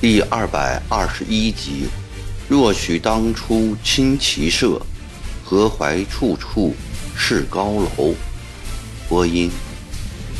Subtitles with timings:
[0.00, 1.86] 第二百二十一集：
[2.48, 4.80] 若许当初亲骑射，
[5.44, 6.74] 何怀处处
[7.14, 8.14] 是高楼？
[9.08, 9.50] 播音：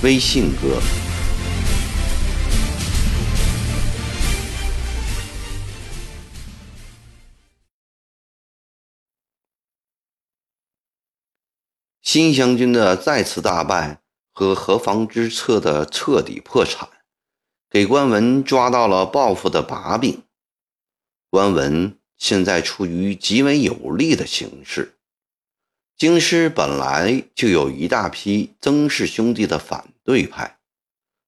[0.02, 0.80] 微信哥。
[12.02, 14.00] 新湘军的再次大败
[14.32, 16.88] 和何防之策的彻底破产。
[17.68, 20.24] 给关文抓到了报复的把柄，
[21.30, 24.96] 关文现在处于极为有利的形势。
[25.96, 30.58] 京师本来就有一大批曾氏兄弟的反对派，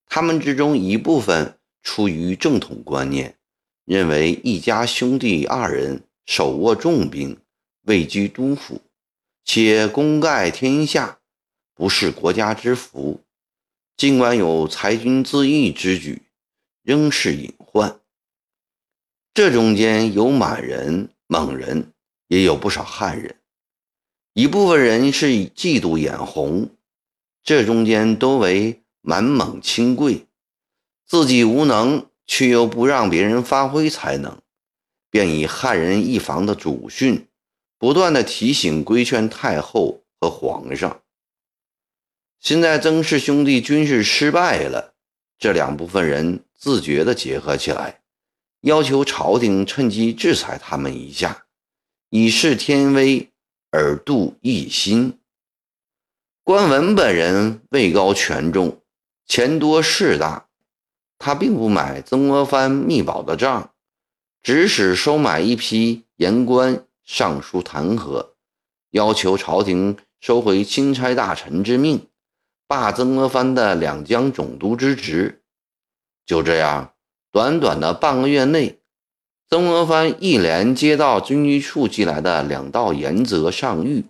[0.07, 3.37] 他们之中一部分出于正统观念，
[3.85, 7.39] 认为一家兄弟二人手握重兵，
[7.83, 8.81] 位居都府，
[9.45, 11.19] 且功盖天下，
[11.75, 13.23] 不是国家之福。
[13.97, 16.23] 尽管有裁军自义之举。
[16.83, 18.01] 仍是隐患。
[19.33, 21.93] 这中间有满人、蒙人，
[22.27, 23.37] 也有不少汉人。
[24.35, 26.71] 一部分人是嫉妒眼红，
[27.45, 30.27] 这中间多为满蒙亲贵，
[31.07, 34.43] 自己无能，却又不让别人发挥才能，
[35.09, 37.29] 便以汉人一房的祖训，
[37.83, 41.03] 不断的提醒规劝太后和皇上。
[42.39, 44.95] 现在曾氏兄弟军事失败了，
[45.37, 46.45] 这两部分人。
[46.55, 48.03] 自觉地结合起来，
[48.61, 51.47] 要求朝廷趁机制裁他们一下，
[52.11, 53.33] 以示天威
[53.73, 55.19] 而度一心。
[56.45, 58.81] 关文本人位高权重，
[59.27, 60.47] 钱多势大，
[61.19, 63.75] 他并不买曾国藩密保的账，
[64.41, 68.31] 指使收买一批言官，上书弹劾，
[68.91, 72.09] 要求朝廷收回钦差大臣之命，
[72.67, 75.43] 罢曾国藩的两江总督之职。
[76.25, 76.95] 就这样，
[77.31, 78.79] 短短的半个月内，
[79.49, 84.05] 曾国藩一连接到军机处寄来的两道严责上谕，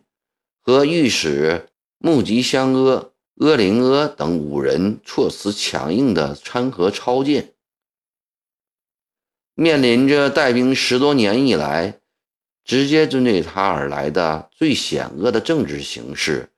[0.61, 7.55] 和御史穆吉香阿、阿林阿等五人措辞强硬的参劾抄件。
[9.55, 12.01] 面临着带兵十多年以来，
[12.65, 16.51] 直接针对他而来的最险恶的政治形势，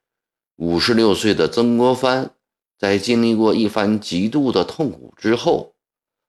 [0.56, 2.31] 五十六岁的曾国藩。
[2.76, 5.75] 在经历过一番极度的痛苦之后，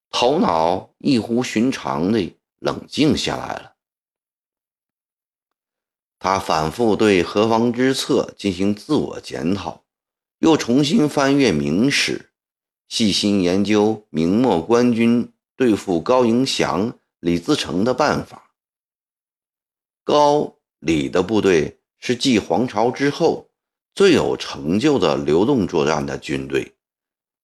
[0.09, 3.73] 头脑异乎寻常地冷静下来了。
[6.19, 9.83] 他反复对何方之策进行自我检讨，
[10.39, 12.29] 又重新翻阅明史，
[12.87, 18.44] 细心研究明末官军对付高迎祥、李自成的办法。
[20.05, 23.49] 高李的部队是继黄巢之后。
[23.93, 26.73] 最有成就的流动作战的军队，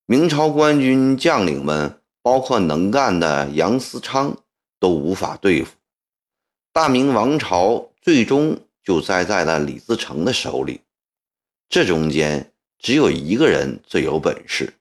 [0.05, 4.37] 明朝官军将领们，包括能干的杨思昌，
[4.77, 5.71] 都无法对付。
[6.73, 10.81] 大明王朝最终就栽在了李自成的手里。
[11.69, 14.73] 这中间只有一个人最有本事，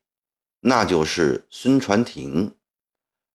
[0.58, 2.52] 那就是孙传庭。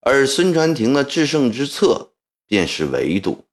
[0.01, 2.11] 而孙传庭的制胜之策
[2.45, 3.44] 便是围堵。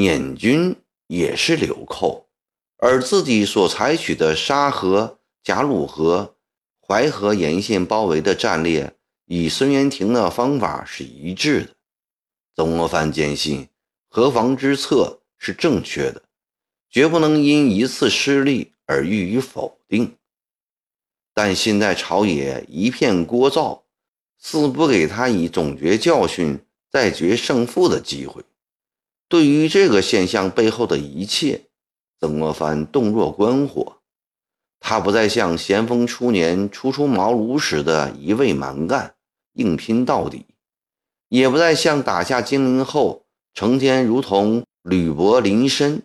[0.00, 0.76] 捻军
[1.08, 2.28] 也是流寇。
[2.76, 6.36] 而自己所采取的沙河、贾鲁河、
[6.80, 8.94] 淮河沿线包围的战略，
[9.24, 11.74] 与孙元庭的方法是一致的。
[12.54, 13.68] 曾国藩坚信
[14.08, 16.22] 河防之策是正确的，
[16.88, 20.16] 绝不能因一次失利而予以否定。
[21.34, 23.82] 但现在朝野一片聒噪，
[24.38, 26.60] 似不给他以总结教训、
[26.90, 28.44] 再决胜负的机会。
[29.28, 31.66] 对于这个现象背后的一切，
[32.18, 33.98] 曾国藩洞若观火，
[34.80, 39.14] 他不再像咸丰初年初出茅庐时的一味蛮干、
[39.52, 40.46] 硬拼到底，
[41.28, 46.02] 也不再像打下金陵后成天如同履薄临深，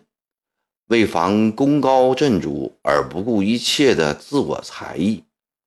[0.88, 5.24] 为防功高震主而不顾一切的自我才艺。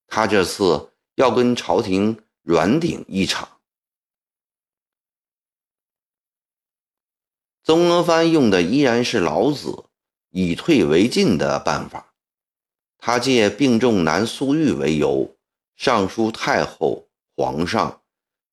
[0.07, 3.49] 他这次要跟朝廷软顶一场。
[7.67, 9.83] 曾国藩用的依然是老子。
[10.29, 12.13] 以退为进的办法，
[12.97, 15.35] 他借病重难苏玉为由，
[15.75, 18.01] 上书太后、皇上，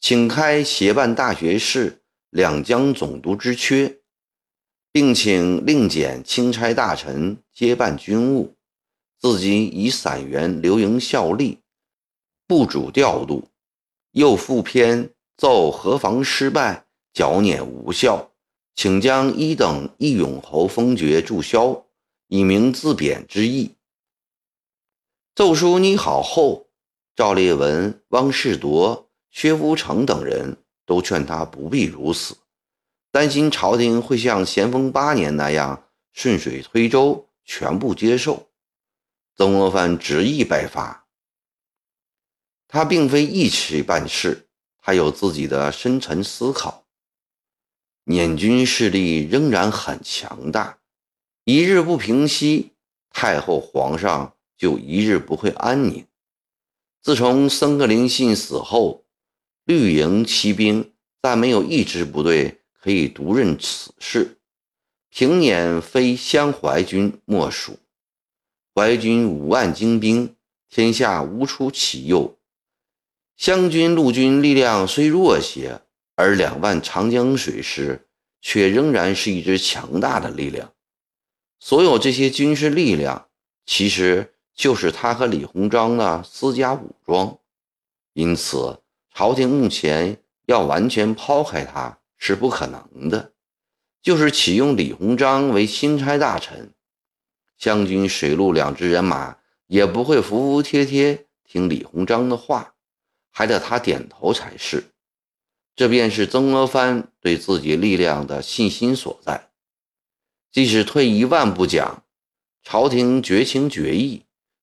[0.01, 3.99] 请开协办大学士、两江总督之缺，
[4.91, 8.57] 并请另减钦差大臣接办军务，
[9.21, 11.61] 自己以散员留营效力，
[12.49, 13.49] 不主调度。
[14.13, 18.31] 又复篇奏河防失败，剿捻无效，
[18.75, 21.87] 请将一等义勇侯封爵注销，
[22.29, 23.77] 以明自贬之意。
[25.35, 26.69] 奏书拟好后，
[27.17, 32.37] 赵烈文、汪士铎、薛福成等人都劝他不必如此，
[33.11, 38.49] 担心朝廷会像咸丰八年那样顺水推舟，全部接受。
[39.37, 41.07] 曾国藩执意拜发。
[42.69, 44.49] 他并非一时办事，
[44.79, 46.84] 他有自己的深沉思考。
[48.05, 50.79] 捻军势力仍然很强大，
[51.45, 52.73] 一日不平息，
[53.11, 56.07] 太后皇上就一日不会安宁。
[57.03, 59.05] 自从僧格林信死后，
[59.65, 60.93] 绿营骑兵
[61.23, 64.37] 再没有一支部队可以独任此事，
[65.09, 67.79] 平捻非湘淮军莫属。
[68.75, 70.35] 淮军五万精兵，
[70.69, 72.37] 天下无出其右。
[73.37, 75.81] 湘军陆军力量虽弱些，
[76.15, 78.07] 而两万长江水师
[78.41, 80.73] 却仍然是一支强大的力量。
[81.59, 83.29] 所有这些军事力量，
[83.67, 87.39] 其实就是他和李鸿章的私家武装。
[88.13, 88.81] 因此，
[89.13, 93.33] 朝廷目前要完全抛开他是不可能的。
[94.03, 96.73] 就是启用李鸿章为钦差大臣，
[97.57, 102.75] 湘军水陆两支人马也不会服服帖帖听李鸿章的话。
[103.37, 104.85] 还得他点头才是，
[105.77, 109.51] 这便是曾国藩对自己力量的信心所在。
[110.53, 112.05] 即使退一万步讲，
[112.63, 114.23] 朝廷绝情绝义，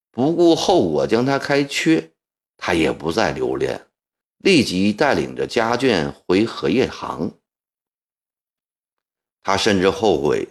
[0.09, 2.11] 不顾后果将他开缺，
[2.55, 3.87] 他也不再留恋，
[4.37, 7.31] 立即带领着家眷回荷叶塘。
[9.43, 10.47] 他甚至后悔，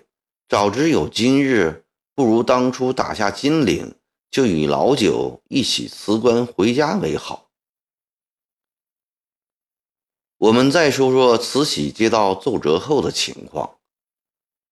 [0.48, 1.84] 早知有今日，
[2.14, 3.94] 不如当初打下金陵，
[4.30, 7.49] 就与老九一起辞官回家为好。
[10.40, 13.76] 我们再说说慈禧接到奏折后的情况。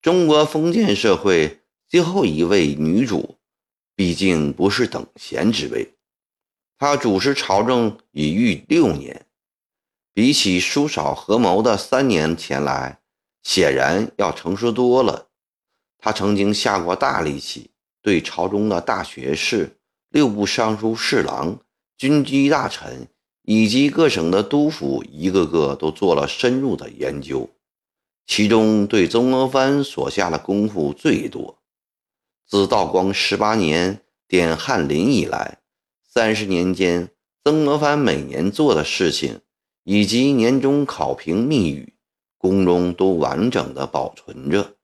[0.00, 3.36] 中国封建社会最后一位女主，
[3.94, 5.94] 毕竟不是等闲之辈。
[6.78, 9.26] 她主持朝政已逾六年，
[10.14, 13.00] 比起叔嫂合谋的三年前来，
[13.42, 15.28] 显然要成熟多了。
[15.98, 17.68] 她曾经下过大力气，
[18.00, 19.76] 对朝中的大学士、
[20.08, 21.60] 六部尚书侍郎、
[21.98, 23.06] 军机大臣。
[23.50, 27.48] 以及各省的督府，一个个都做了深入的研究，
[28.26, 31.58] 其中对曾国藩所下的功夫最多。
[32.46, 35.60] 自道光十八年点翰林以来，
[36.06, 37.08] 三十年间，
[37.42, 39.40] 曾国藩每年做的事情，
[39.84, 41.94] 以及年终考评密语，
[42.36, 44.76] 宫中都完整的保存着，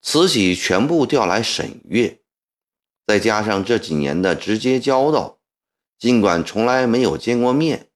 [0.00, 2.20] 慈禧全部调来审阅，
[3.06, 5.36] 再加上这几年的直接交道，
[5.98, 7.88] 尽管从来没有见过面。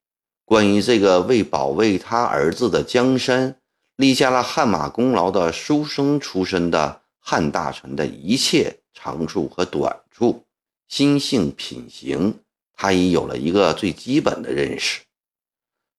[0.54, 3.56] 关于这个为保卫他儿子的江山
[3.96, 10.44] 立下了汗马功劳的书生出身的汉大臣的一切长处和短处、
[10.86, 12.38] 心性品行，
[12.72, 15.00] 他已有了一个最基本的认识。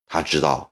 [0.07, 0.71] 他知道，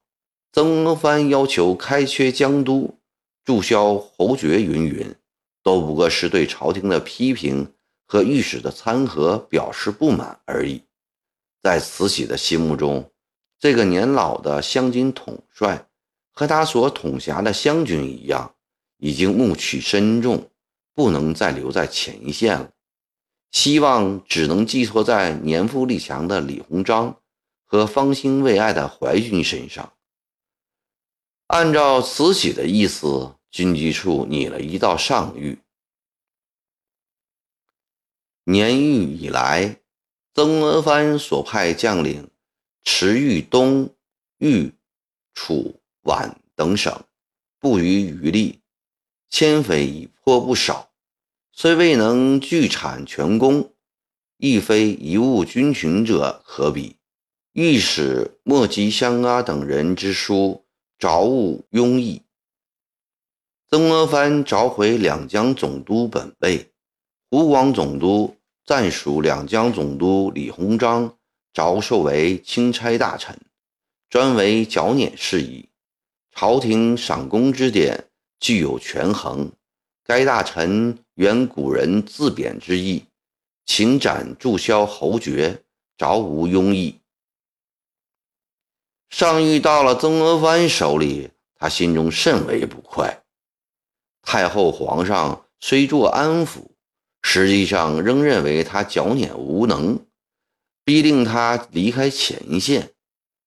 [0.53, 2.97] 曾国藩要求开缺江都、
[3.43, 5.13] 注销侯爵云云，
[5.61, 7.69] 都不过是对朝廷的批评
[8.05, 10.81] 和御史的参劾表示不满而已。
[11.61, 13.09] 在慈禧的心目中，
[13.63, 15.87] 这个年老的湘军统帅
[16.33, 18.53] 和他所统辖的湘军一样，
[18.97, 20.51] 已经暮气深重，
[20.93, 22.71] 不能再留在前线了。
[23.51, 27.21] 希望只能寄托在年富力强的李鸿章
[27.63, 29.93] 和方兴未艾的淮军身上。
[31.47, 35.59] 按照慈禧的意思，军机处拟了一道上谕：
[38.43, 39.79] 年狱以来，
[40.33, 42.29] 曾国藩所派将领。
[42.83, 43.89] 池豫东、
[44.37, 44.71] 豫、
[45.33, 47.03] 楚、皖等省
[47.59, 48.59] 不遗余力，
[49.29, 50.91] 迁匪已颇不少，
[51.51, 53.73] 虽未能聚产全功，
[54.37, 56.97] 亦非一物军群者可比。
[57.53, 60.65] 御史莫吉香阿等人之书，
[60.97, 62.21] 着物庸异。
[63.69, 66.71] 曾国藩召回两江总督本备，
[67.29, 68.35] 湖广总督
[68.65, 71.17] 暂属两江总督李鸿章。
[71.53, 73.39] 着授为钦差大臣，
[74.09, 75.69] 专为剿捻事宜。
[76.31, 79.51] 朝廷赏功之典具有权衡。
[80.03, 83.05] 该大臣原古人自贬之意，
[83.65, 85.63] 请斩注销侯爵，
[85.95, 86.99] 着无庸议。
[89.09, 93.23] 上谕到了曾国藩手里，他心中甚为不快。
[94.23, 96.65] 太后、皇上虽作安抚，
[97.21, 100.03] 实际上仍认为他剿捻无能。
[100.83, 102.93] 逼令他离开前线，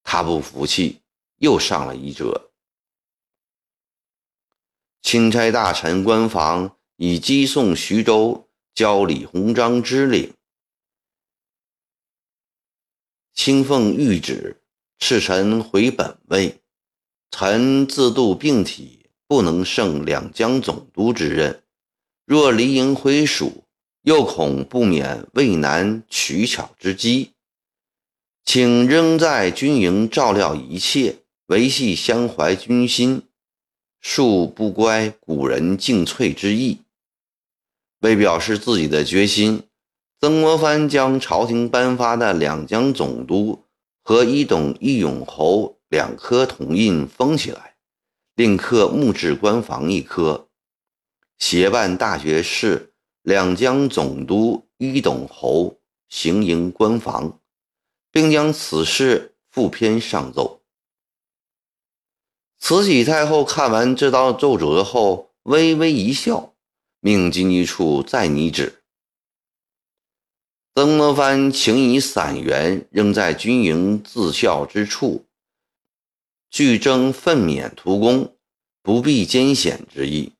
[0.02, 1.02] 他不服气，
[1.36, 2.50] 又上了一折。
[5.02, 10.32] 钦差大臣官房以击送徐州，交李鸿章之令。
[13.34, 14.62] 清奉谕旨，
[14.98, 16.62] 赐臣回本位。
[17.30, 21.62] 臣自度病体，不能胜两江总督之任。
[22.24, 23.65] 若离营回蜀，
[24.06, 27.32] 又恐不免畏难取巧之机。
[28.44, 33.22] 请仍在军营照料一切，维系相怀军心，
[34.00, 36.82] 恕不乖古人敬粹之意。
[37.98, 39.64] 为表示自己的决心，
[40.20, 43.64] 曾国藩将朝廷颁发的两江总督
[44.04, 47.74] 和一董一永侯两颗铜印封起来，
[48.36, 50.46] 另刻木质官房一颗，
[51.38, 52.92] 协办大学士
[53.26, 55.76] 两江总督一董侯
[56.08, 57.40] 行营官房。
[58.16, 60.62] 并将此事附篇上奏。
[62.58, 66.54] 慈禧太后看完这道奏折后，微微一笑，
[67.00, 68.82] 命经济处再拟旨。
[70.74, 75.26] 曾国藩请以散员仍在军营自校之处，
[76.48, 78.34] 俱征奋勉图功，
[78.80, 80.32] 不避艰险之意，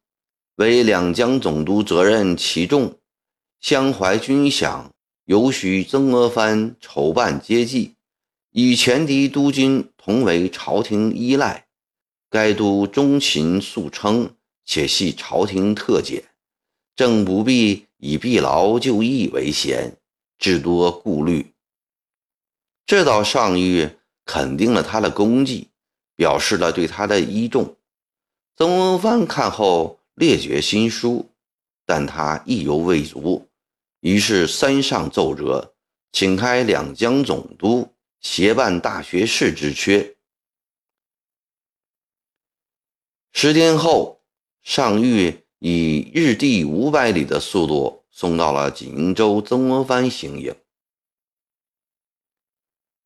[0.56, 2.98] 为两江总督责任其重，
[3.60, 4.86] 相怀军饷。
[5.26, 7.96] 尤许曾国藩筹办接济，
[8.52, 11.66] 与前敌督军同为朝廷依赖。
[12.30, 14.34] 该督忠勤素称，
[14.64, 16.22] 且系朝廷特检，
[16.94, 19.96] 正不必以避劳就义为先，
[20.38, 21.52] 至多顾虑。
[22.86, 25.68] 这道上谕肯定了他的功绩，
[26.14, 27.76] 表示了对他的依重。
[28.56, 31.30] 曾国藩看后列觉新书，
[31.85, 33.49] 但他意犹未足。
[34.00, 35.75] 于是，三上奏折，
[36.11, 40.16] 请开两江总督，协办大学士之缺。
[43.32, 44.23] 十天后，
[44.62, 50.54] 上谕以日地五百里的速度送到了锦州曾国藩行营。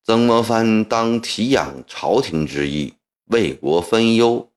[0.03, 2.93] 曾国藩当体养朝廷之意，
[3.25, 4.51] 为国分忧，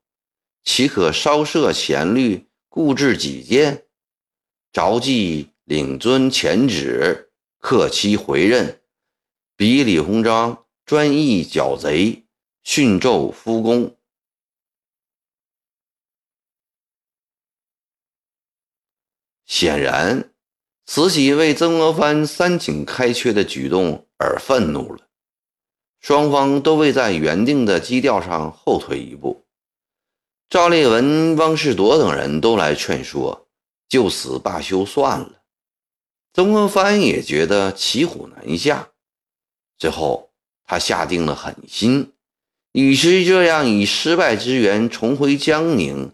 [0.63, 2.44] 岂可稍涉前虑，
[2.75, 3.85] 固执己见？
[4.73, 5.53] 着即。
[5.63, 8.81] 领遵前旨，克期回任。
[9.55, 12.25] 比李鸿章专意剿贼，
[12.63, 13.95] 训纣夫公。
[19.45, 20.33] 显然，
[20.85, 25.07] 慈禧为曾国藩三请开缺的举动而愤怒了。
[26.01, 29.44] 双方都未在原定的基调上后退一步。
[30.47, 33.47] 赵烈文、汪士铎等人都来劝说，
[33.89, 35.41] 就此罢休算了。
[36.33, 38.89] 曾国藩也觉得骑虎难下，
[39.77, 40.31] 最后
[40.63, 42.13] 他下定了狠心，
[42.73, 46.11] 与其这样以失败之缘重回江宁，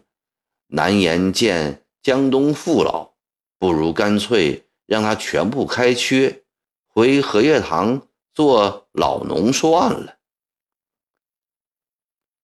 [0.68, 3.12] 难言见江东父老，
[3.58, 6.42] 不如干脆让他全部开缺，
[6.86, 10.16] 回荷叶塘做老农算了。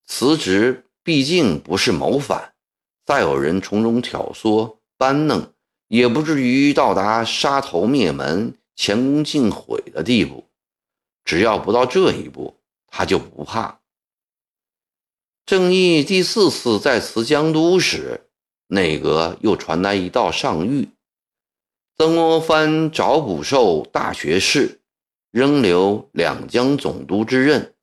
[0.04, 2.53] 辞职毕竟不是谋反，
[3.07, 5.55] 再有人从中挑唆搬弄。
[5.87, 10.45] 也不至于到达杀头灭门、前功尽毁的地步。
[11.25, 13.81] 只要不到这一步，他就不怕。
[15.47, 18.29] 正义第四次在辞江都时，
[18.67, 20.91] 内阁又传来一道上谕：
[21.97, 24.83] 曾国藩找补授大学士，
[25.31, 27.75] 仍留两江总督之任。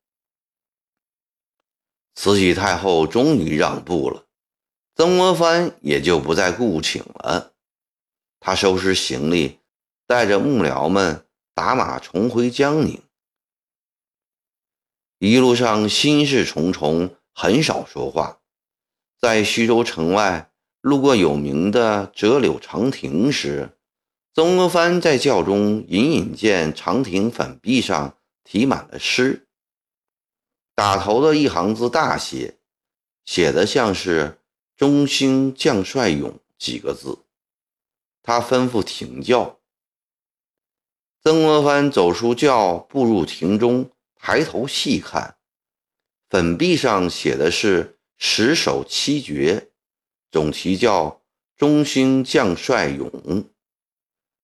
[2.15, 4.25] 慈禧太后终于让步了，
[4.95, 7.53] 曾国藩也就不再顾请了。
[8.39, 9.59] 他收拾行李，
[10.07, 13.01] 带着幕僚们打马重回江宁。
[15.19, 18.39] 一路上心事重重，很少说话。
[19.19, 23.77] 在徐州城外路过有名的折柳长亭时，
[24.33, 29.44] 曾国藩在轿中隐隐见长亭粉壁上题满了诗，
[30.75, 32.59] 打头的一行字大写，
[33.23, 34.41] 写的像是
[34.75, 37.19] “中兴将帅勇”几个字。
[38.21, 39.61] 他吩咐停轿。
[41.23, 45.37] 曾国藩走出轿，步入庭中，抬头细看，
[46.29, 49.71] 粉壁上写的是十首七绝，
[50.29, 51.21] 总题叫
[51.55, 53.49] “中兴将帅勇”。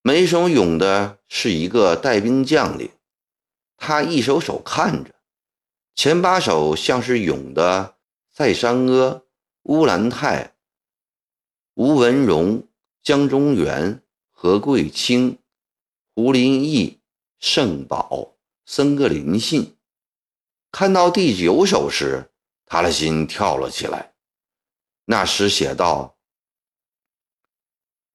[0.02, 2.90] 每首咏的是一个带兵将领。
[3.76, 5.14] 他一首首看着，
[5.96, 7.96] 前八首像是咏的
[8.32, 9.24] 塞山阿、
[9.64, 10.56] 乌兰泰、
[11.76, 12.68] 吴文荣。
[13.04, 15.40] 江中元、何桂清、
[16.14, 17.00] 胡林翼、
[17.40, 19.76] 盛宝、森格林信，
[20.72, 22.30] 看到第九首时，
[22.64, 24.14] 他的心跳了起来。
[25.06, 26.16] 那时写道：“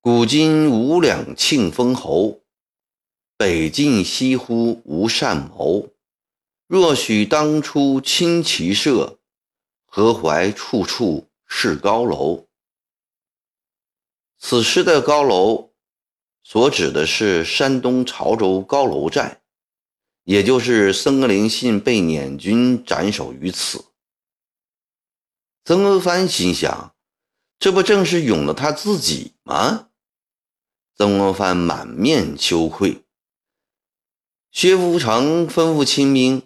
[0.00, 2.42] 古今无两庆封侯，
[3.36, 5.88] 北晋西乎无善谋。
[6.66, 9.18] 若许当初亲骑射，
[9.84, 12.48] 何怀处处是高楼？”
[14.38, 15.72] 此时的高楼，
[16.42, 19.42] 所指的是山东潮州高楼寨，
[20.24, 23.86] 也就是僧格林信被捻军斩首于此。
[25.64, 26.94] 曾国藩心想
[27.58, 29.88] ：“这不正是永了他自己吗？”
[30.96, 33.04] 曾国藩满面羞愧。
[34.52, 36.45] 薛福成吩咐亲兵：“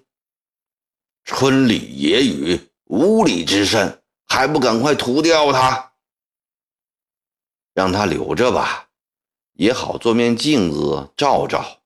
[1.25, 5.93] 村里野雨，无礼之甚，还不赶快屠掉他！
[7.75, 8.89] 让他留着吧，
[9.53, 11.81] 也好做面镜子照照。”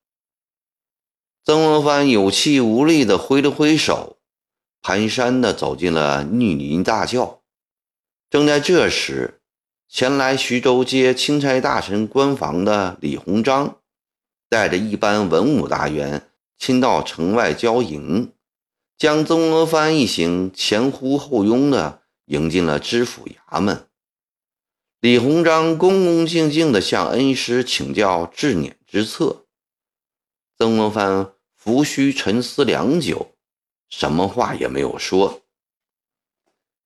[1.45, 4.19] 曾国藩有气无力地挥了挥手。
[4.83, 7.41] 蹒跚地走进了绿林大轿。
[8.29, 9.41] 正在这时，
[9.88, 13.79] 前来徐州接钦差大臣官房的李鸿章，
[14.50, 18.35] 带着一班文武大员亲到城外交迎，
[18.96, 23.88] 将曾国藩一行前呼后拥的迎进了知府衙门。
[25.00, 29.46] 李鸿章恭恭敬敬地向恩师请教治捻之策。
[30.56, 33.32] 曾国藩拂须沉思良久。
[33.90, 35.42] 什么话也没有说。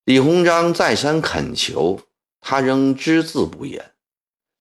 [0.03, 2.01] 李鸿章再三恳求，
[2.39, 3.95] 他仍只字不言，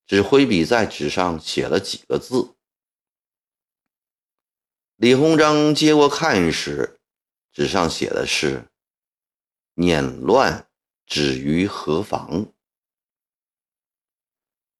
[0.06, 2.54] 只挥笔在纸上写了几个字。
[4.96, 6.97] 李鸿章接过看时，
[7.58, 8.68] 纸上写的是
[9.74, 10.68] “捻乱
[11.06, 12.52] 止于何妨”。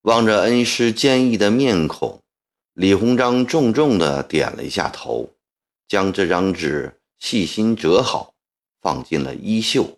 [0.03, 2.23] 望着恩师坚毅的面孔，
[2.75, 5.35] 李鸿章重重的点了一下头，
[5.89, 7.01] 将这张纸。
[7.19, 8.37] 细心折好，
[8.81, 9.98] 放进了衣袖。